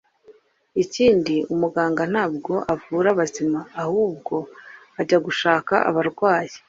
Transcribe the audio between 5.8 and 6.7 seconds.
abarwayi